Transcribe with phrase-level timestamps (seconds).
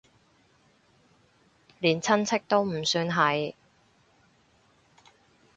[1.79, 3.53] 連親戚都唔算係